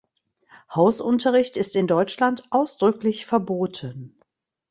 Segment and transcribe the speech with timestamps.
[0.73, 4.19] Hausunterricht ist in Deutschland ausdrücklich verboten.